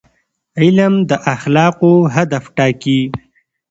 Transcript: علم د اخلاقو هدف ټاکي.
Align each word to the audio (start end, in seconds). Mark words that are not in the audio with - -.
علم 0.59 0.93
د 1.09 1.11
اخلاقو 1.33 1.93
هدف 2.15 2.43
ټاکي. 2.57 3.01